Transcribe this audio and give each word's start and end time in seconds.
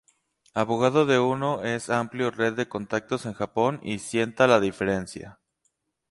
Abogado 0.55 1.05
de 1.05 1.19
uno 1.19 1.63
Es 1.63 1.91
amplio 1.91 2.31
red 2.31 2.53
de 2.55 2.67
contactos 2.67 3.27
en 3.27 3.33
Japón 3.33 3.79
y 3.83 3.99
sienta 3.99 4.47
la 4.47 4.59
diferencia. 4.59 5.37